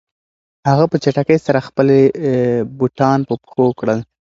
[0.69, 1.99] هغه په چټکۍ سره خپلې
[2.77, 3.99] بوټان په پښو کړل.